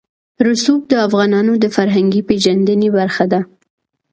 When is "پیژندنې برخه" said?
2.29-3.25